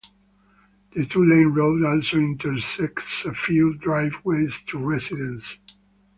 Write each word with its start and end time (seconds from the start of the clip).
The 0.95 1.05
two-lane 1.05 1.49
road 1.49 1.83
also 1.85 2.17
intersects 2.17 3.23
a 3.23 3.35
few 3.35 3.75
driveways 3.75 4.63
to 4.69 4.79
residences. 4.79 5.59